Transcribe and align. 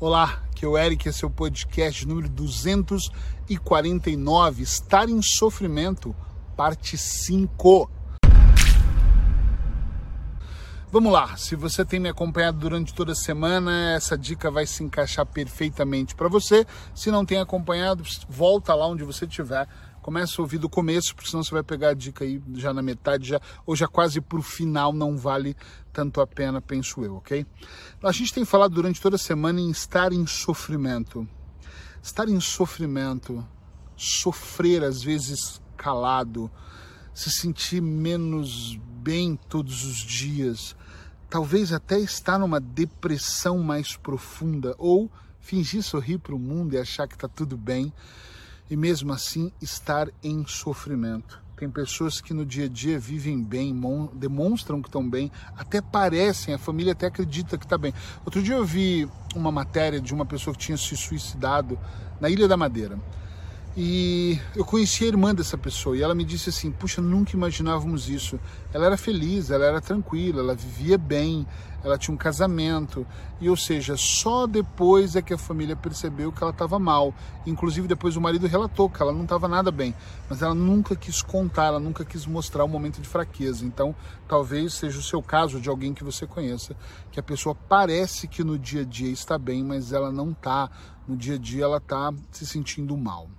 Olá, 0.00 0.44
que 0.54 0.64
é 0.64 0.68
o 0.68 0.78
Eric, 0.78 1.08
esse 1.08 1.24
é 1.24 1.26
o 1.26 1.30
podcast 1.30 2.06
número 2.06 2.28
249, 2.28 4.62
Estar 4.62 5.08
em 5.08 5.20
Sofrimento, 5.20 6.14
parte 6.56 6.96
5. 6.96 7.90
Vamos 10.92 11.12
lá, 11.12 11.36
se 11.36 11.56
você 11.56 11.84
tem 11.84 11.98
me 11.98 12.08
acompanhado 12.08 12.58
durante 12.58 12.94
toda 12.94 13.10
a 13.10 13.16
semana, 13.16 13.90
essa 13.90 14.16
dica 14.16 14.52
vai 14.52 14.66
se 14.66 14.84
encaixar 14.84 15.26
perfeitamente 15.26 16.14
para 16.14 16.28
você. 16.28 16.64
Se 16.94 17.10
não 17.10 17.26
tem 17.26 17.40
acompanhado, 17.40 18.04
volta 18.28 18.76
lá 18.76 18.86
onde 18.86 19.02
você 19.02 19.24
estiver 19.24 19.66
Começa 20.08 20.40
a 20.40 20.42
ouvir 20.42 20.56
do 20.56 20.70
começo, 20.70 21.14
porque 21.14 21.28
senão 21.28 21.44
você 21.44 21.50
vai 21.50 21.62
pegar 21.62 21.90
a 21.90 21.92
dica 21.92 22.24
aí 22.24 22.42
já 22.54 22.72
na 22.72 22.80
metade, 22.80 23.28
já, 23.28 23.40
ou 23.66 23.76
já 23.76 23.86
quase 23.86 24.22
para 24.22 24.38
o 24.38 24.42
final, 24.42 24.90
não 24.90 25.18
vale 25.18 25.54
tanto 25.92 26.22
a 26.22 26.26
pena, 26.26 26.62
penso 26.62 27.04
eu, 27.04 27.16
ok? 27.16 27.44
A 28.02 28.10
gente 28.10 28.32
tem 28.32 28.42
falado 28.42 28.72
durante 28.72 29.02
toda 29.02 29.16
a 29.16 29.18
semana 29.18 29.60
em 29.60 29.70
estar 29.70 30.10
em 30.14 30.26
sofrimento. 30.26 31.28
Estar 32.02 32.26
em 32.26 32.40
sofrimento, 32.40 33.46
sofrer 33.94 34.82
às 34.82 35.02
vezes 35.02 35.60
calado, 35.76 36.50
se 37.12 37.30
sentir 37.30 37.82
menos 37.82 38.80
bem 39.02 39.36
todos 39.36 39.84
os 39.84 39.98
dias, 39.98 40.74
talvez 41.28 41.70
até 41.70 42.00
estar 42.00 42.38
numa 42.38 42.58
depressão 42.58 43.58
mais 43.58 43.94
profunda, 43.94 44.74
ou 44.78 45.12
fingir 45.38 45.82
sorrir 45.82 46.16
para 46.16 46.34
o 46.34 46.38
mundo 46.38 46.72
e 46.72 46.78
achar 46.78 47.06
que 47.06 47.12
está 47.12 47.28
tudo 47.28 47.58
bem 47.58 47.92
e 48.70 48.76
mesmo 48.76 49.12
assim 49.12 49.52
estar 49.60 50.08
em 50.22 50.46
sofrimento. 50.46 51.42
Tem 51.56 51.68
pessoas 51.68 52.20
que 52.20 52.32
no 52.32 52.46
dia 52.46 52.66
a 52.66 52.68
dia 52.68 53.00
vivem 53.00 53.42
bem, 53.42 53.74
demonstram 54.14 54.80
que 54.80 54.88
estão 54.88 55.08
bem, 55.08 55.30
até 55.56 55.80
parecem, 55.80 56.54
a 56.54 56.58
família 56.58 56.92
até 56.92 57.06
acredita 57.06 57.58
que 57.58 57.64
está 57.64 57.76
bem. 57.76 57.92
Outro 58.24 58.40
dia 58.40 58.54
eu 58.54 58.64
vi 58.64 59.08
uma 59.34 59.50
matéria 59.50 60.00
de 60.00 60.14
uma 60.14 60.24
pessoa 60.24 60.54
que 60.54 60.60
tinha 60.60 60.78
se 60.78 60.96
suicidado 60.96 61.76
na 62.20 62.30
Ilha 62.30 62.46
da 62.46 62.56
Madeira. 62.56 62.96
E 63.80 64.36
eu 64.56 64.64
conheci 64.64 65.04
a 65.04 65.06
irmã 65.06 65.32
dessa 65.32 65.56
pessoa 65.56 65.96
e 65.96 66.02
ela 66.02 66.12
me 66.12 66.24
disse 66.24 66.48
assim: 66.50 66.68
Puxa, 66.68 67.00
nunca 67.00 67.36
imaginávamos 67.36 68.08
isso. 68.08 68.36
Ela 68.74 68.86
era 68.86 68.96
feliz, 68.96 69.52
ela 69.52 69.64
era 69.64 69.80
tranquila, 69.80 70.40
ela 70.40 70.52
vivia 70.52 70.98
bem, 70.98 71.46
ela 71.84 71.96
tinha 71.96 72.12
um 72.12 72.18
casamento. 72.18 73.06
E, 73.40 73.48
ou 73.48 73.56
seja, 73.56 73.96
só 73.96 74.48
depois 74.48 75.14
é 75.14 75.22
que 75.22 75.32
a 75.32 75.38
família 75.38 75.76
percebeu 75.76 76.32
que 76.32 76.42
ela 76.42 76.50
estava 76.50 76.76
mal. 76.76 77.14
Inclusive, 77.46 77.86
depois 77.86 78.16
o 78.16 78.20
marido 78.20 78.48
relatou 78.48 78.90
que 78.90 79.00
ela 79.00 79.12
não 79.12 79.22
estava 79.22 79.46
nada 79.46 79.70
bem, 79.70 79.94
mas 80.28 80.42
ela 80.42 80.56
nunca 80.56 80.96
quis 80.96 81.22
contar, 81.22 81.66
ela 81.66 81.78
nunca 81.78 82.04
quis 82.04 82.26
mostrar 82.26 82.64
um 82.64 82.68
momento 82.68 83.00
de 83.00 83.06
fraqueza. 83.06 83.64
Então, 83.64 83.94
talvez 84.26 84.74
seja 84.74 84.98
o 84.98 85.02
seu 85.02 85.22
caso 85.22 85.60
de 85.60 85.68
alguém 85.68 85.94
que 85.94 86.02
você 86.02 86.26
conheça, 86.26 86.74
que 87.12 87.20
a 87.20 87.22
pessoa 87.22 87.54
parece 87.54 88.26
que 88.26 88.42
no 88.42 88.58
dia 88.58 88.80
a 88.80 88.84
dia 88.84 89.12
está 89.12 89.38
bem, 89.38 89.62
mas 89.62 89.92
ela 89.92 90.10
não 90.10 90.32
está. 90.32 90.68
No 91.06 91.16
dia 91.16 91.36
a 91.36 91.38
dia, 91.38 91.62
ela 91.62 91.78
está 91.78 92.12
se 92.32 92.44
sentindo 92.44 92.96
mal. 92.96 93.30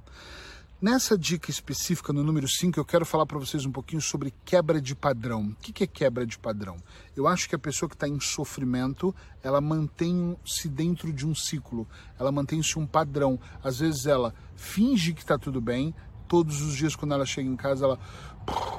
Nessa 0.81 1.17
dica 1.17 1.51
específica, 1.51 2.13
no 2.13 2.23
número 2.23 2.47
5, 2.47 2.79
eu 2.79 2.85
quero 2.85 3.05
falar 3.05 3.25
para 3.25 3.37
vocês 3.37 3.65
um 3.65 3.71
pouquinho 3.71 4.01
sobre 4.01 4.33
quebra 4.45 4.79
de 4.79 4.95
padrão. 4.95 5.49
O 5.49 5.55
que 5.55 5.83
é 5.83 5.87
quebra 5.87 6.25
de 6.25 6.39
padrão? 6.39 6.77
Eu 7.17 7.27
acho 7.27 7.49
que 7.49 7.55
a 7.55 7.59
pessoa 7.59 7.89
que 7.89 7.95
está 7.95 8.07
em 8.07 8.17
sofrimento, 8.21 9.13
ela 9.43 9.59
mantém-se 9.59 10.69
dentro 10.69 11.11
de 11.11 11.27
um 11.27 11.35
ciclo, 11.35 11.85
ela 12.17 12.31
mantém-se 12.31 12.79
um 12.79 12.87
padrão. 12.87 13.37
Às 13.61 13.79
vezes 13.79 14.05
ela 14.05 14.33
finge 14.55 15.11
que 15.11 15.19
está 15.19 15.37
tudo 15.37 15.59
bem, 15.59 15.93
todos 16.29 16.61
os 16.61 16.77
dias 16.77 16.95
quando 16.95 17.13
ela 17.13 17.25
chega 17.25 17.49
em 17.49 17.57
casa, 17.57 17.83
ela 17.83 17.99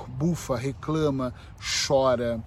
bufa, 0.09 0.57
reclama, 0.57 1.35
chora, 1.87 2.43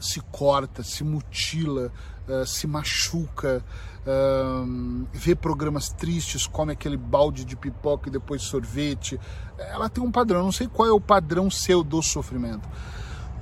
se 0.00 0.20
corta, 0.32 0.82
se 0.82 1.04
mutila, 1.04 1.92
uh, 2.26 2.46
se 2.46 2.66
machuca, 2.66 3.64
uh, 4.00 5.06
vê 5.12 5.34
programas 5.34 5.90
tristes, 5.90 6.46
come 6.46 6.72
aquele 6.72 6.96
balde 6.96 7.44
de 7.44 7.56
pipoca 7.56 8.08
e 8.08 8.12
depois 8.12 8.42
sorvete. 8.42 9.20
Ela 9.58 9.88
tem 9.88 10.02
um 10.02 10.10
padrão, 10.10 10.42
não 10.42 10.52
sei 10.52 10.66
qual 10.66 10.88
é 10.88 10.92
o 10.92 11.00
padrão 11.00 11.50
seu 11.50 11.84
do 11.84 12.02
sofrimento. 12.02 12.68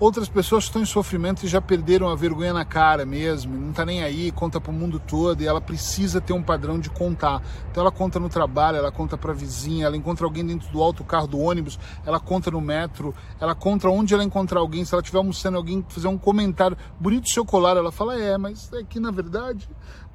Outras 0.00 0.28
pessoas 0.28 0.64
estão 0.64 0.80
em 0.80 0.84
sofrimento 0.84 1.44
e 1.44 1.48
já 1.48 1.60
perderam 1.60 2.08
a 2.08 2.14
vergonha 2.14 2.52
na 2.52 2.64
cara 2.64 3.04
mesmo, 3.04 3.58
não 3.58 3.70
está 3.70 3.84
nem 3.84 4.04
aí, 4.04 4.30
conta 4.30 4.60
para 4.60 4.70
o 4.70 4.74
mundo 4.74 5.00
todo 5.00 5.42
e 5.42 5.46
ela 5.46 5.60
precisa 5.60 6.20
ter 6.20 6.32
um 6.32 6.42
padrão 6.42 6.78
de 6.78 6.88
contar. 6.88 7.42
Então 7.68 7.80
ela 7.80 7.90
conta 7.90 8.20
no 8.20 8.28
trabalho, 8.28 8.76
ela 8.78 8.92
conta 8.92 9.18
para 9.18 9.32
a 9.32 9.34
vizinha, 9.34 9.86
ela 9.86 9.96
encontra 9.96 10.24
alguém 10.24 10.46
dentro 10.46 10.70
do 10.70 10.80
alto 10.80 11.02
carro 11.02 11.26
do 11.26 11.40
ônibus, 11.40 11.80
ela 12.06 12.20
conta 12.20 12.48
no 12.48 12.60
metro, 12.60 13.12
ela 13.40 13.56
conta 13.56 13.88
onde 13.88 14.14
ela 14.14 14.22
encontrar 14.22 14.60
alguém, 14.60 14.84
se 14.84 14.94
ela 14.94 15.02
estiver 15.02 15.18
almoçando 15.18 15.56
alguém 15.56 15.84
fizer 15.88 16.08
um 16.08 16.16
comentário 16.16 16.76
bonito 17.00 17.28
seu 17.28 17.44
colar, 17.44 17.76
ela 17.76 17.90
fala 17.90 18.16
é, 18.16 18.38
mas 18.38 18.72
é 18.74 18.84
que 18.84 19.00
na 19.00 19.10
verdade 19.10 19.68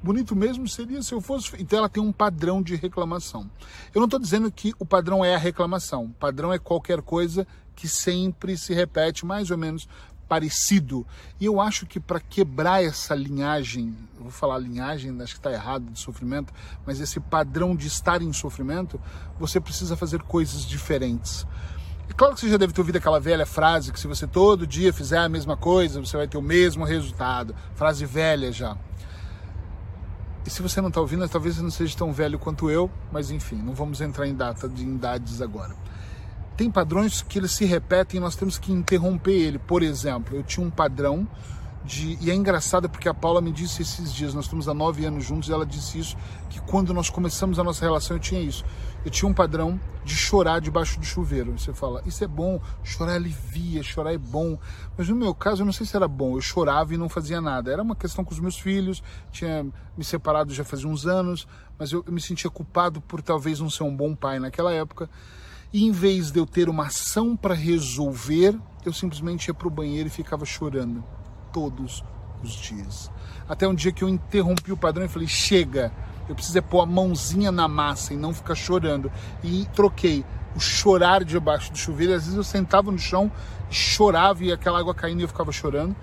bonito 0.04 0.36
mesmo 0.36 0.68
seria 0.68 1.02
se 1.02 1.14
eu 1.14 1.20
fosse. 1.20 1.50
Então 1.58 1.78
ela 1.78 1.88
tem 1.88 2.02
um 2.02 2.12
padrão 2.12 2.62
de 2.62 2.76
reclamação. 2.76 3.50
Eu 3.94 4.00
não 4.00 4.04
estou 4.04 4.20
dizendo 4.20 4.52
que 4.52 4.74
o 4.78 4.84
padrão 4.84 5.24
é 5.24 5.34
a 5.34 5.38
reclamação. 5.38 6.04
O 6.04 6.10
padrão 6.10 6.52
é 6.52 6.58
qualquer 6.58 7.00
coisa 7.00 7.46
que 7.74 7.88
sempre 7.88 8.56
se 8.56 8.72
repete 8.72 9.26
mais 9.26 9.50
ou 9.50 9.58
menos 9.58 9.88
parecido. 10.28 11.06
E 11.40 11.44
eu 11.44 11.60
acho 11.60 11.86
que 11.86 12.00
para 12.00 12.20
quebrar 12.20 12.82
essa 12.82 13.14
linhagem, 13.14 13.94
vou 14.18 14.30
falar 14.30 14.58
linhagem, 14.58 15.10
acho 15.22 15.34
que 15.34 15.38
está 15.38 15.52
errado 15.52 15.90
de 15.90 15.98
sofrimento, 15.98 16.52
mas 16.86 17.00
esse 17.00 17.20
padrão 17.20 17.76
de 17.76 17.86
estar 17.86 18.22
em 18.22 18.32
sofrimento, 18.32 19.00
você 19.38 19.60
precisa 19.60 19.96
fazer 19.96 20.22
coisas 20.22 20.64
diferentes. 20.64 21.46
É 22.08 22.12
claro 22.12 22.34
que 22.34 22.40
você 22.40 22.50
já 22.50 22.56
deve 22.56 22.72
ter 22.72 22.80
ouvido 22.80 22.96
aquela 22.96 23.18
velha 23.18 23.46
frase 23.46 23.92
que 23.92 23.98
se 23.98 24.06
você 24.06 24.26
todo 24.26 24.66
dia 24.66 24.92
fizer 24.92 25.18
a 25.18 25.28
mesma 25.28 25.56
coisa, 25.56 26.00
você 26.00 26.16
vai 26.16 26.28
ter 26.28 26.36
o 26.36 26.42
mesmo 26.42 26.84
resultado. 26.84 27.54
Frase 27.74 28.04
velha 28.04 28.52
já. 28.52 28.76
E 30.46 30.50
se 30.50 30.60
você 30.60 30.82
não 30.82 30.88
está 30.88 31.00
ouvindo, 31.00 31.26
talvez 31.28 31.54
você 31.56 31.62
não 31.62 31.70
seja 31.70 31.96
tão 31.96 32.12
velho 32.12 32.38
quanto 32.38 32.68
eu, 32.68 32.90
mas 33.10 33.30
enfim, 33.30 33.56
não 33.56 33.72
vamos 33.72 34.02
entrar 34.02 34.26
em 34.26 34.34
data 34.34 34.68
de 34.68 34.82
idades 34.82 35.40
agora 35.40 35.74
tem 36.56 36.70
padrões 36.70 37.22
que 37.22 37.38
eles 37.38 37.52
se 37.52 37.64
repetem 37.64 38.18
e 38.18 38.20
nós 38.20 38.36
temos 38.36 38.58
que 38.58 38.72
interromper 38.72 39.32
ele. 39.32 39.58
Por 39.58 39.82
exemplo, 39.82 40.36
eu 40.36 40.42
tinha 40.42 40.64
um 40.64 40.70
padrão 40.70 41.26
de. 41.84 42.16
E 42.20 42.30
é 42.30 42.34
engraçado 42.34 42.88
porque 42.88 43.08
a 43.08 43.14
Paula 43.14 43.40
me 43.40 43.52
disse 43.52 43.82
esses 43.82 44.12
dias, 44.12 44.34
nós 44.34 44.46
estamos 44.46 44.68
há 44.68 44.74
nove 44.74 45.04
anos 45.04 45.24
juntos, 45.24 45.48
e 45.48 45.52
ela 45.52 45.66
disse 45.66 45.98
isso, 45.98 46.16
que 46.48 46.60
quando 46.62 46.94
nós 46.94 47.10
começamos 47.10 47.58
a 47.58 47.64
nossa 47.64 47.84
relação 47.84 48.16
eu 48.16 48.20
tinha 48.20 48.40
isso. 48.40 48.64
Eu 49.04 49.10
tinha 49.10 49.28
um 49.28 49.34
padrão 49.34 49.78
de 50.02 50.14
chorar 50.14 50.60
debaixo 50.60 50.98
do 50.98 51.04
chuveiro. 51.04 51.58
Você 51.58 51.74
fala, 51.74 52.02
isso 52.06 52.24
é 52.24 52.26
bom, 52.26 52.58
chorar 52.82 53.14
alivia, 53.14 53.82
chorar 53.82 54.14
é 54.14 54.18
bom. 54.18 54.58
Mas 54.96 55.08
no 55.08 55.16
meu 55.16 55.34
caso, 55.34 55.60
eu 55.60 55.66
não 55.66 55.72
sei 55.74 55.84
se 55.84 55.94
era 55.94 56.08
bom, 56.08 56.36
eu 56.36 56.40
chorava 56.40 56.94
e 56.94 56.96
não 56.96 57.08
fazia 57.08 57.40
nada. 57.40 57.70
Era 57.70 57.82
uma 57.82 57.94
questão 57.94 58.24
com 58.24 58.32
os 58.32 58.40
meus 58.40 58.58
filhos, 58.58 59.02
tinha 59.30 59.66
me 59.96 60.04
separado 60.04 60.54
já 60.54 60.64
fazia 60.64 60.88
uns 60.88 61.06
anos, 61.06 61.46
mas 61.78 61.92
eu, 61.92 62.02
eu 62.06 62.12
me 62.12 62.20
sentia 62.20 62.48
culpado 62.48 63.00
por 63.02 63.20
talvez 63.20 63.60
não 63.60 63.68
ser 63.68 63.82
um 63.82 63.94
bom 63.94 64.14
pai 64.14 64.38
naquela 64.38 64.72
época. 64.72 65.10
E 65.74 65.84
em 65.84 65.90
vez 65.90 66.30
de 66.30 66.38
eu 66.38 66.46
ter 66.46 66.68
uma 66.68 66.86
ação 66.86 67.34
para 67.34 67.52
resolver, 67.52 68.56
eu 68.86 68.92
simplesmente 68.92 69.48
ia 69.48 69.54
para 69.54 69.66
o 69.66 69.70
banheiro 69.70 70.06
e 70.06 70.10
ficava 70.10 70.44
chorando 70.44 71.02
todos 71.52 72.04
os 72.44 72.52
dias. 72.52 73.10
Até 73.48 73.66
um 73.66 73.74
dia 73.74 73.90
que 73.90 74.04
eu 74.04 74.08
interrompi 74.08 74.70
o 74.70 74.76
padrão 74.76 75.04
e 75.04 75.08
falei: 75.08 75.26
chega, 75.26 75.92
eu 76.28 76.34
preciso 76.36 76.56
é 76.56 76.60
pôr 76.60 76.80
a 76.80 76.86
mãozinha 76.86 77.50
na 77.50 77.66
massa 77.66 78.14
e 78.14 78.16
não 78.16 78.32
ficar 78.32 78.54
chorando. 78.54 79.10
E 79.42 79.66
troquei 79.74 80.24
o 80.54 80.60
chorar 80.60 81.24
debaixo 81.24 81.72
do 81.72 81.76
chuveiro. 81.76 82.14
Às 82.14 82.22
vezes 82.22 82.36
eu 82.36 82.44
sentava 82.44 82.92
no 82.92 82.98
chão, 82.98 83.28
chorava 83.68 84.44
e 84.44 84.52
aquela 84.52 84.78
água 84.78 84.94
caindo 84.94 85.18
e 85.18 85.24
eu 85.24 85.28
ficava 85.28 85.50
chorando 85.50 85.96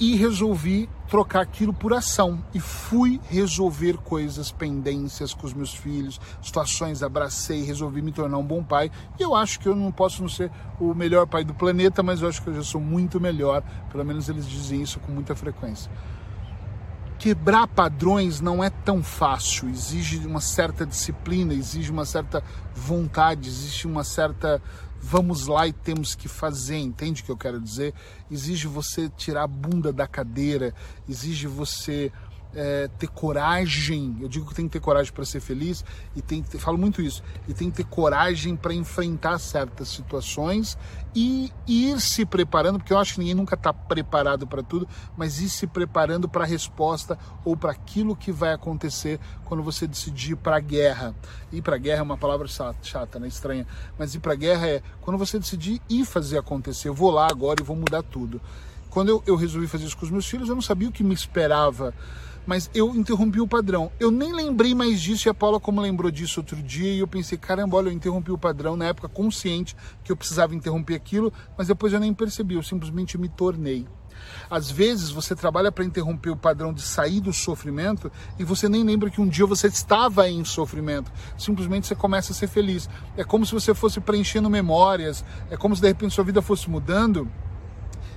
e 0.00 0.14
resolvi 0.14 0.88
trocar 1.08 1.40
aquilo 1.40 1.72
por 1.72 1.92
ação 1.92 2.42
e 2.54 2.60
fui 2.60 3.20
resolver 3.28 3.96
coisas, 3.98 4.52
pendências 4.52 5.34
com 5.34 5.46
os 5.46 5.54
meus 5.54 5.74
filhos, 5.74 6.20
situações, 6.40 7.02
abracei, 7.02 7.62
resolvi 7.62 8.00
me 8.00 8.12
tornar 8.12 8.38
um 8.38 8.44
bom 8.44 8.62
pai. 8.62 8.90
E 9.18 9.22
eu 9.22 9.34
acho 9.34 9.58
que 9.58 9.68
eu 9.68 9.74
não 9.74 9.90
posso 9.90 10.22
não 10.22 10.28
ser 10.28 10.50
o 10.78 10.94
melhor 10.94 11.26
pai 11.26 11.42
do 11.42 11.54
planeta, 11.54 12.02
mas 12.02 12.22
eu 12.22 12.28
acho 12.28 12.42
que 12.42 12.48
eu 12.48 12.54
já 12.54 12.62
sou 12.62 12.80
muito 12.80 13.20
melhor, 13.20 13.62
pelo 13.90 14.04
menos 14.04 14.28
eles 14.28 14.46
dizem 14.46 14.82
isso 14.82 15.00
com 15.00 15.10
muita 15.10 15.34
frequência. 15.34 15.90
Quebrar 17.18 17.66
padrões 17.66 18.40
não 18.40 18.62
é 18.62 18.70
tão 18.70 19.02
fácil, 19.02 19.68
exige 19.68 20.24
uma 20.24 20.40
certa 20.40 20.86
disciplina, 20.86 21.52
exige 21.52 21.90
uma 21.90 22.04
certa 22.04 22.44
vontade, 22.72 23.48
existe 23.48 23.88
uma 23.88 24.04
certa 24.04 24.62
vamos 25.00 25.46
lá 25.46 25.66
e 25.66 25.72
temos 25.72 26.14
que 26.14 26.28
fazer, 26.28 26.76
entende 26.76 27.22
o 27.22 27.24
que 27.24 27.30
eu 27.30 27.36
quero 27.36 27.60
dizer? 27.60 27.94
Exige 28.30 28.66
você 28.66 29.08
tirar 29.16 29.44
a 29.44 29.46
bunda 29.46 29.92
da 29.92 30.06
cadeira, 30.06 30.74
exige 31.08 31.46
você 31.46 32.12
é, 32.54 32.88
ter 32.98 33.08
coragem. 33.08 34.16
Eu 34.20 34.28
digo 34.28 34.46
que 34.46 34.54
tem 34.54 34.66
que 34.66 34.72
ter 34.72 34.80
coragem 34.80 35.12
para 35.12 35.24
ser 35.24 35.40
feliz 35.40 35.84
e 36.16 36.22
tem 36.22 36.42
que 36.42 36.50
ter, 36.50 36.58
falo 36.58 36.78
muito 36.78 37.02
isso. 37.02 37.22
E 37.46 37.54
tem 37.54 37.70
que 37.70 37.78
ter 37.78 37.84
coragem 37.84 38.56
para 38.56 38.72
enfrentar 38.72 39.38
certas 39.38 39.88
situações 39.88 40.78
e 41.14 41.52
ir 41.66 42.00
se 42.00 42.24
preparando, 42.24 42.78
porque 42.78 42.92
eu 42.92 42.98
acho 42.98 43.14
que 43.14 43.20
ninguém 43.20 43.34
nunca 43.34 43.54
está 43.54 43.72
preparado 43.72 44.46
para 44.46 44.62
tudo, 44.62 44.88
mas 45.16 45.40
ir 45.40 45.48
se 45.48 45.66
preparando 45.66 46.28
para 46.28 46.44
a 46.44 46.46
resposta 46.46 47.18
ou 47.44 47.56
para 47.56 47.72
aquilo 47.72 48.14
que 48.14 48.30
vai 48.30 48.52
acontecer 48.52 49.18
quando 49.44 49.62
você 49.62 49.86
decidir 49.86 50.32
ir 50.32 50.36
para 50.36 50.56
a 50.56 50.60
guerra. 50.60 51.14
Ir 51.52 51.62
para 51.62 51.76
a 51.76 51.78
guerra 51.78 52.00
é 52.00 52.02
uma 52.02 52.18
palavra 52.18 52.46
chata, 52.82 53.18
né? 53.18 53.28
estranha, 53.28 53.66
mas 53.98 54.14
ir 54.14 54.20
para 54.20 54.32
a 54.32 54.36
guerra 54.36 54.66
é 54.68 54.82
quando 55.00 55.18
você 55.18 55.38
decidir 55.38 55.80
ir 55.88 56.04
fazer 56.04 56.38
acontecer. 56.38 56.88
Eu 56.88 56.94
vou 56.94 57.10
lá 57.10 57.28
agora 57.28 57.60
e 57.60 57.64
vou 57.64 57.76
mudar 57.76 58.02
tudo. 58.02 58.40
Quando 58.90 59.10
eu, 59.10 59.22
eu 59.26 59.36
resolvi 59.36 59.66
fazer 59.66 59.84
isso 59.84 59.96
com 59.96 60.04
os 60.04 60.10
meus 60.10 60.26
filhos, 60.26 60.48
eu 60.48 60.54
não 60.54 60.62
sabia 60.62 60.88
o 60.88 60.92
que 60.92 61.04
me 61.04 61.14
esperava 61.14 61.94
mas 62.48 62.70
eu 62.72 62.96
interrompi 62.96 63.42
o 63.42 63.46
padrão. 63.46 63.92
Eu 64.00 64.10
nem 64.10 64.32
lembrei 64.32 64.74
mais 64.74 65.02
disso 65.02 65.28
e 65.28 65.30
a 65.30 65.34
Paula 65.34 65.60
como 65.60 65.82
lembrou 65.82 66.10
disso 66.10 66.40
outro 66.40 66.56
dia 66.62 66.94
e 66.94 67.00
eu 67.00 67.06
pensei, 67.06 67.36
caramba, 67.36 67.76
olha, 67.76 67.88
eu 67.88 67.92
interrompi 67.92 68.32
o 68.32 68.38
padrão 68.38 68.74
na 68.74 68.86
época 68.86 69.06
consciente 69.06 69.76
que 70.02 70.10
eu 70.10 70.16
precisava 70.16 70.54
interromper 70.54 70.94
aquilo, 70.94 71.30
mas 71.58 71.68
depois 71.68 71.92
eu 71.92 72.00
nem 72.00 72.14
percebi, 72.14 72.54
eu 72.54 72.62
simplesmente 72.62 73.18
me 73.18 73.28
tornei. 73.28 73.86
Às 74.48 74.70
vezes 74.70 75.10
você 75.10 75.36
trabalha 75.36 75.70
para 75.70 75.84
interromper 75.84 76.30
o 76.30 76.36
padrão 76.36 76.72
de 76.72 76.80
sair 76.80 77.20
do 77.20 77.34
sofrimento 77.34 78.10
e 78.38 78.44
você 78.44 78.66
nem 78.66 78.82
lembra 78.82 79.10
que 79.10 79.20
um 79.20 79.28
dia 79.28 79.44
você 79.44 79.66
estava 79.66 80.26
em 80.26 80.42
sofrimento. 80.42 81.12
Simplesmente 81.36 81.86
você 81.86 81.94
começa 81.94 82.32
a 82.32 82.34
ser 82.34 82.46
feliz. 82.46 82.88
É 83.14 83.24
como 83.24 83.44
se 83.44 83.52
você 83.52 83.74
fosse 83.74 84.00
preenchendo 84.00 84.48
memórias, 84.48 85.22
é 85.50 85.56
como 85.58 85.76
se 85.76 85.82
de 85.82 85.88
repente 85.88 86.14
sua 86.14 86.24
vida 86.24 86.40
fosse 86.40 86.70
mudando 86.70 87.30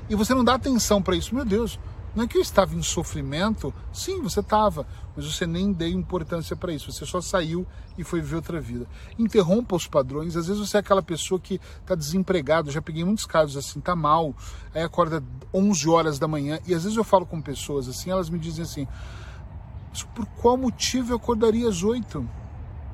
e 0.10 0.16
você 0.16 0.34
não 0.34 0.44
dá 0.44 0.56
atenção 0.56 1.02
para 1.02 1.18
isso. 1.18 1.36
Meu 1.36 1.46
Deus, 1.46 1.78
não 2.14 2.26
é 2.26 2.28
que 2.28 2.38
eu 2.38 2.42
estava 2.42 2.76
em 2.76 2.84
sofrimento? 2.84 3.74
Sim, 3.94 4.22
você 4.22 4.42
estava, 4.42 4.86
mas 5.16 5.26
você 5.26 5.48
nem 5.48 5.72
deu 5.72 5.88
importância 5.88 6.56
para 6.56 6.74
isso. 6.74 6.92
Você 6.92 7.06
só 7.06 7.22
saiu 7.22 7.66
e 7.98 8.04
foi 8.04 8.20
viver 8.20 8.36
outra 8.36 8.60
vida. 8.60 8.86
Interrompa 9.18 9.76
os 9.76 9.88
padrões. 9.88 10.36
Às 10.36 10.48
vezes 10.48 10.60
você 10.60 10.78
é 10.78 10.80
aquela 10.82 11.02
pessoa 11.02 11.40
que 11.40 11.60
está 11.80 11.96
desempregado. 11.96 12.68
Eu 12.68 12.74
já 12.74 12.82
peguei 12.82 13.06
muitos 13.06 13.26
casos 13.26 13.56
assim, 13.56 13.80
tá 13.80 13.96
mal, 13.96 14.36
aí 14.76 14.84
acorda 14.84 15.24
11 15.54 15.90
horas 15.90 16.20
da 16.20 16.28
manhã. 16.28 16.60
E 16.68 16.74
às 16.74 16.84
vezes 16.84 16.98
eu 16.98 17.04
falo 17.04 17.26
com 17.26 17.42
pessoas 17.42 17.88
assim, 17.88 18.10
elas 18.10 18.30
me 18.30 18.38
dizem 18.38 18.64
assim: 18.64 18.88
por 20.14 20.26
qual 20.26 20.58
motivo 20.58 21.14
eu 21.14 21.16
acordaria 21.16 21.70
às 21.70 21.82
8? 21.82 22.28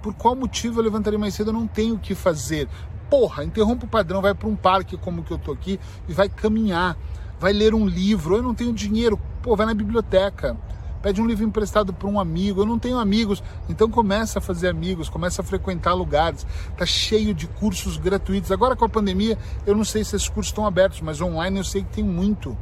Por 0.01 0.13
qual 0.13 0.35
motivo 0.35 0.79
eu 0.79 0.83
levantaria 0.83 1.17
mais 1.17 1.33
cedo? 1.33 1.49
Eu 1.49 1.53
não 1.53 1.65
tenho 1.65 1.95
o 1.95 1.99
que 1.99 2.13
fazer. 2.13 2.69
Porra, 3.09 3.43
interrompa 3.43 3.85
o 3.85 3.89
padrão, 3.89 4.21
vai 4.21 4.35
para 4.35 4.47
um 4.47 4.55
parque 4.55 4.95
como 4.97 5.23
que 5.23 5.31
eu 5.31 5.37
tô 5.39 5.51
aqui 5.51 5.79
e 6.07 6.13
vai 6.13 6.29
caminhar 6.29 6.95
vai 7.39 7.53
ler 7.53 7.73
um 7.73 7.85
livro, 7.85 8.35
eu 8.35 8.43
não 8.43 8.53
tenho 8.53 8.73
dinheiro, 8.73 9.19
pô, 9.41 9.55
vai 9.55 9.65
na 9.65 9.73
biblioteca, 9.73 10.57
pede 11.01 11.21
um 11.21 11.25
livro 11.25 11.45
emprestado 11.45 11.93
para 11.93 12.07
um 12.07 12.19
amigo, 12.19 12.61
eu 12.61 12.65
não 12.65 12.79
tenho 12.79 12.97
amigos, 12.97 13.43
então 13.69 13.89
começa 13.89 14.39
a 14.39 14.41
fazer 14.41 14.67
amigos, 14.67 15.09
começa 15.09 15.41
a 15.41 15.45
frequentar 15.45 15.93
lugares, 15.93 16.45
tá 16.75 16.85
cheio 16.85 17.33
de 17.33 17.47
cursos 17.47 17.97
gratuitos. 17.97 18.51
Agora 18.51 18.75
com 18.75 18.85
a 18.85 18.89
pandemia, 18.89 19.37
eu 19.65 19.75
não 19.75 19.83
sei 19.83 20.03
se 20.03 20.15
esses 20.15 20.27
cursos 20.27 20.51
estão 20.51 20.65
abertos, 20.65 21.01
mas 21.01 21.21
online 21.21 21.57
eu 21.57 21.63
sei 21.63 21.83
que 21.83 21.93
tem 21.93 22.03
muito. 22.03 22.57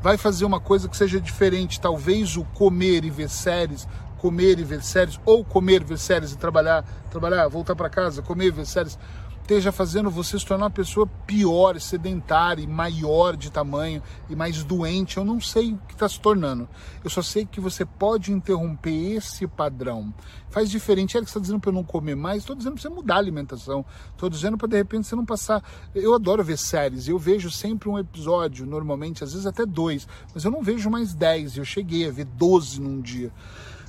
Vai 0.00 0.16
fazer 0.16 0.44
uma 0.44 0.60
coisa 0.60 0.88
que 0.88 0.96
seja 0.96 1.20
diferente, 1.20 1.80
talvez 1.80 2.36
o 2.36 2.44
comer 2.44 3.04
e 3.04 3.10
ver 3.10 3.28
séries, 3.28 3.86
comer 4.18 4.58
e 4.58 4.64
ver 4.64 4.82
séries, 4.82 5.20
ou 5.24 5.44
comer, 5.44 5.84
ver 5.84 5.98
séries 5.98 6.32
e 6.32 6.38
trabalhar, 6.38 6.84
trabalhar, 7.10 7.46
voltar 7.48 7.74
para 7.74 7.90
casa, 7.90 8.22
comer 8.22 8.46
e 8.46 8.50
ver 8.50 8.66
séries 8.66 8.98
esteja 9.42 9.72
fazendo 9.72 10.08
você 10.08 10.38
se 10.38 10.46
tornar 10.46 10.64
uma 10.64 10.70
pessoa 10.70 11.06
pior, 11.26 11.78
sedentária, 11.80 12.66
maior 12.66 13.36
de 13.36 13.50
tamanho 13.50 14.02
e 14.30 14.36
mais 14.36 14.62
doente. 14.62 15.16
Eu 15.16 15.24
não 15.24 15.40
sei 15.40 15.72
o 15.72 15.78
que 15.88 15.94
está 15.94 16.08
se 16.08 16.18
tornando. 16.18 16.68
Eu 17.04 17.10
só 17.10 17.20
sei 17.20 17.44
que 17.44 17.60
você 17.60 17.84
pode 17.84 18.32
interromper 18.32 19.16
esse 19.16 19.46
padrão. 19.46 20.14
Faz 20.48 20.70
diferente. 20.70 21.16
Ele 21.16 21.26
está 21.26 21.40
dizendo 21.40 21.60
para 21.60 21.70
eu 21.70 21.74
não 21.74 21.84
comer 21.84 22.14
mais. 22.14 22.38
Estou 22.38 22.56
dizendo 22.56 22.74
para 22.74 22.82
você 22.82 22.88
mudar 22.88 23.16
a 23.16 23.18
alimentação. 23.18 23.84
Estou 24.12 24.30
dizendo 24.30 24.56
para 24.56 24.68
de 24.68 24.76
repente 24.76 25.06
você 25.06 25.16
não 25.16 25.26
passar. 25.26 25.62
Eu 25.94 26.14
adoro 26.14 26.42
ver 26.44 26.56
séries. 26.56 27.08
Eu 27.08 27.18
vejo 27.18 27.50
sempre 27.50 27.88
um 27.88 27.98
episódio, 27.98 28.64
normalmente, 28.64 29.24
às 29.24 29.32
vezes 29.32 29.46
até 29.46 29.66
dois. 29.66 30.06
Mas 30.32 30.44
eu 30.44 30.50
não 30.50 30.62
vejo 30.62 30.88
mais 30.88 31.14
dez. 31.14 31.56
Eu 31.56 31.64
cheguei 31.64 32.08
a 32.08 32.12
ver 32.12 32.24
doze 32.24 32.80
num 32.80 33.00
dia 33.00 33.32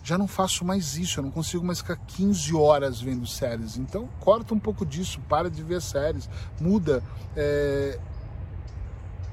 já 0.03 0.17
não 0.17 0.27
faço 0.27 0.65
mais 0.65 0.97
isso, 0.97 1.19
eu 1.19 1.23
não 1.23 1.31
consigo 1.31 1.65
mais 1.65 1.79
ficar 1.79 1.95
15 1.95 2.53
horas 2.53 2.99
vendo 2.99 3.25
séries. 3.25 3.77
Então, 3.77 4.09
corta 4.19 4.53
um 4.53 4.59
pouco 4.59 4.85
disso, 4.85 5.19
para 5.29 5.49
de 5.49 5.63
ver 5.63 5.81
séries, 5.81 6.29
muda. 6.59 7.01
É... 7.35 7.97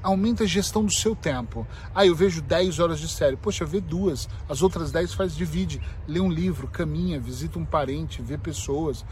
Aumenta 0.01 0.45
a 0.45 0.47
gestão 0.47 0.83
do 0.83 0.91
seu 0.91 1.15
tempo. 1.15 1.67
Ah, 1.93 2.05
eu 2.07 2.15
vejo 2.15 2.41
10 2.41 2.79
horas 2.79 2.99
de 2.99 3.07
série. 3.07 3.35
Poxa, 3.35 3.63
vê 3.65 3.79
duas. 3.79 4.27
As 4.49 4.63
outras 4.63 4.91
10 4.91 5.13
faz, 5.13 5.35
divide. 5.35 5.79
Lê 6.07 6.19
um 6.19 6.31
livro, 6.31 6.67
caminha, 6.67 7.19
visita 7.19 7.59
um 7.59 7.65
parente, 7.65 8.19
vê 8.19 8.35
pessoas. 8.35 9.05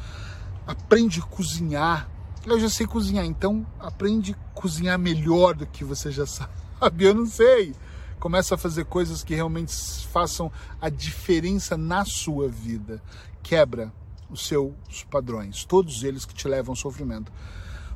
Aprende 0.65 1.19
a 1.19 1.23
cozinhar. 1.23 2.09
Eu 2.44 2.59
já 2.59 2.69
sei 2.69 2.88
cozinhar, 2.88 3.25
então 3.25 3.67
aprende 3.79 4.31
a 4.31 4.53
cozinhar 4.56 4.97
melhor 4.97 5.53
do 5.53 5.67
que 5.67 5.83
você 5.83 6.09
já 6.09 6.25
sabe. 6.25 7.03
Eu 7.03 7.13
não 7.13 7.27
sei 7.27 7.75
começa 8.19 8.56
a 8.56 8.57
fazer 8.57 8.86
coisas 8.86 9.24
que 9.24 9.33
realmente 9.33 9.74
façam 10.07 10.51
a 10.81 10.89
diferença 10.89 11.77
na 11.77 12.06
sua 12.06 12.48
vida. 12.48 13.01
Quebra 13.42 13.92
os 14.30 14.45
seus 14.48 14.74
padrões, 15.10 15.66
todos 15.66 16.04
eles 16.04 16.25
que 16.25 16.33
te 16.33 16.48
levam 16.48 16.74
ao 16.74 16.75
sofrimento. 16.75 17.31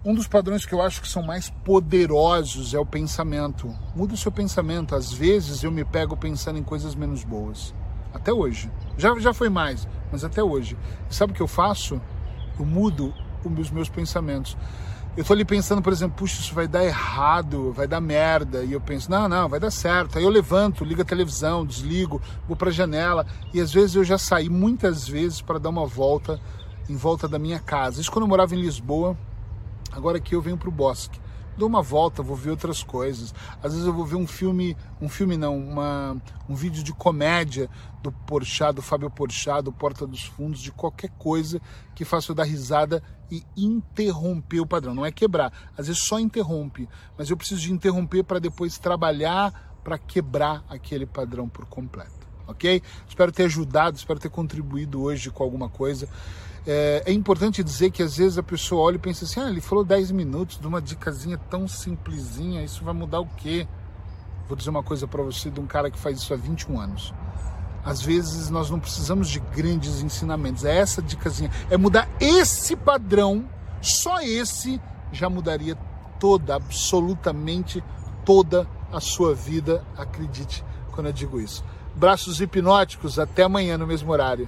Um 0.05 0.13
dos 0.13 0.27
padrões 0.27 0.65
que 0.65 0.73
eu 0.73 0.81
acho 0.81 1.01
que 1.01 1.07
são 1.07 1.23
mais 1.23 1.49
poderosos 1.49 2.73
é 2.73 2.79
o 2.79 2.85
pensamento. 2.85 3.73
Muda 3.95 4.15
o 4.15 4.17
seu 4.17 4.33
pensamento. 4.33 4.95
Às 4.95 5.13
vezes 5.13 5.63
eu 5.63 5.71
me 5.71 5.85
pego 5.85 6.17
pensando 6.17 6.59
em 6.59 6.63
coisas 6.63 6.93
menos 6.93 7.23
boas. 7.23 7.73
Até 8.13 8.33
hoje. 8.33 8.69
Já, 8.97 9.17
já 9.19 9.33
foi 9.33 9.47
mais, 9.47 9.87
mas 10.11 10.25
até 10.25 10.43
hoje. 10.43 10.77
E 11.09 11.15
sabe 11.15 11.31
o 11.31 11.35
que 11.35 11.41
eu 11.41 11.47
faço? 11.47 12.01
Eu 12.59 12.65
mudo 12.65 13.13
os 13.45 13.71
meus 13.71 13.87
pensamentos. 13.87 14.57
Eu 15.15 15.23
tô 15.23 15.31
ali 15.31 15.45
pensando, 15.45 15.79
por 15.79 15.93
exemplo, 15.93 16.17
puxa, 16.17 16.41
isso 16.41 16.55
vai 16.55 16.67
dar 16.67 16.83
errado, 16.83 17.71
vai 17.71 17.87
dar 17.87 18.01
merda. 18.01 18.63
E 18.63 18.73
eu 18.73 18.81
penso, 18.81 19.11
não, 19.11 19.29
não, 19.29 19.47
vai 19.47 19.59
dar 19.59 19.69
certo. 19.69 20.17
Aí 20.17 20.23
eu 20.23 20.29
levanto, 20.29 20.83
ligo 20.83 21.03
a 21.03 21.05
televisão, 21.05 21.63
desligo, 21.63 22.19
vou 22.47 22.57
para 22.57 22.69
a 22.69 22.73
janela. 22.73 23.25
E 23.53 23.61
às 23.61 23.71
vezes 23.71 23.95
eu 23.95 24.03
já 24.03 24.17
saí 24.17 24.49
muitas 24.49 25.07
vezes 25.07 25.39
para 25.39 25.59
dar 25.59 25.69
uma 25.69 25.85
volta 25.85 26.39
em 26.89 26.95
volta 26.95 27.27
da 27.27 27.37
minha 27.37 27.59
casa. 27.59 28.01
Isso 28.01 28.11
quando 28.11 28.23
eu 28.23 28.27
morava 28.29 28.55
em 28.55 28.61
Lisboa. 28.61 29.15
Agora 29.91 30.17
aqui 30.17 30.33
eu 30.33 30.41
venho 30.41 30.57
para 30.57 30.69
o 30.69 30.71
bosque 30.71 31.19
dou 31.57 31.67
uma 31.67 31.81
volta, 31.81 32.23
vou 32.23 32.35
ver 32.35 32.51
outras 32.51 32.83
coisas. 32.83 33.33
Às 33.61 33.73
vezes 33.73 33.85
eu 33.85 33.93
vou 33.93 34.05
ver 34.05 34.15
um 34.15 34.27
filme, 34.27 34.75
um 35.01 35.09
filme 35.09 35.37
não, 35.37 35.57
uma, 35.57 36.17
um 36.47 36.55
vídeo 36.55 36.83
de 36.83 36.93
comédia 36.93 37.69
do 38.01 38.11
Porchat, 38.11 38.73
do 38.73 38.81
Fábio 38.81 39.09
Porchat, 39.09 39.63
do 39.63 39.71
Porta 39.71 40.05
dos 40.05 40.23
Fundos, 40.23 40.61
de 40.61 40.71
qualquer 40.71 41.09
coisa 41.11 41.61
que 41.95 42.03
faça 42.03 42.31
eu 42.31 42.35
dar 42.35 42.43
risada 42.43 43.01
e 43.31 43.43
interromper 43.55 44.59
o 44.59 44.67
padrão. 44.67 44.93
Não 44.93 45.05
é 45.05 45.11
quebrar, 45.11 45.51
às 45.77 45.87
vezes 45.87 46.03
só 46.03 46.19
interrompe, 46.19 46.87
mas 47.17 47.29
eu 47.29 47.37
preciso 47.37 47.61
de 47.61 47.71
interromper 47.71 48.23
para 48.23 48.39
depois 48.39 48.77
trabalhar 48.77 49.71
para 49.83 49.97
quebrar 49.97 50.63
aquele 50.69 51.05
padrão 51.05 51.47
por 51.47 51.65
completo. 51.65 52.23
Ok? 52.47 52.81
Espero 53.07 53.31
ter 53.31 53.43
ajudado, 53.43 53.97
espero 53.97 54.19
ter 54.19 54.29
contribuído 54.29 55.01
hoje 55.01 55.29
com 55.29 55.43
alguma 55.43 55.69
coisa. 55.69 56.07
É, 56.65 57.03
é, 57.05 57.11
importante 57.11 57.61
dizer 57.61 57.91
que 57.91 58.01
às 58.01 58.15
vezes 58.15 58.37
a 58.37 58.43
pessoa 58.43 58.83
olha 58.83 58.95
e 58.95 58.99
pensa 58.99 59.25
assim: 59.25 59.39
ah, 59.41 59.49
ele 59.49 59.59
falou 59.59 59.83
10 59.83 60.11
minutos 60.11 60.57
de 60.57 60.65
uma 60.65 60.81
dicasinha 60.81 61.37
tão 61.49 61.67
simplesinha, 61.67 62.63
isso 62.63 62.83
vai 62.85 62.93
mudar 62.93 63.19
o 63.19 63.27
quê? 63.27 63.67
Vou 64.47 64.55
dizer 64.55 64.69
uma 64.69 64.83
coisa 64.83 65.05
para 65.05 65.21
você 65.21 65.49
de 65.49 65.59
um 65.59 65.65
cara 65.65 65.91
que 65.91 65.99
faz 65.99 66.19
isso 66.19 66.33
há 66.33 66.37
21 66.37 66.79
anos. 66.79 67.13
Às 67.83 68.01
vezes 68.01 68.49
nós 68.49 68.69
não 68.69 68.79
precisamos 68.79 69.27
de 69.27 69.41
grandes 69.41 70.01
ensinamentos, 70.01 70.63
é 70.63 70.77
essa 70.77 71.01
dicasinha, 71.01 71.51
é 71.69 71.75
mudar 71.75 72.07
esse 72.19 72.77
padrão, 72.77 73.43
só 73.81 74.21
esse 74.21 74.81
já 75.11 75.29
mudaria 75.29 75.75
toda, 76.17 76.55
absolutamente 76.55 77.83
toda 78.23 78.65
a 78.91 79.01
sua 79.01 79.35
vida, 79.35 79.83
acredite 79.97 80.63
quando 80.93 81.07
eu 81.07 81.13
digo 81.13 81.41
isso. 81.41 81.63
Braços 81.93 82.39
hipnóticos, 82.39 83.19
até 83.19 83.43
amanhã 83.43 83.77
no 83.77 83.85
mesmo 83.85 84.11
horário. 84.11 84.47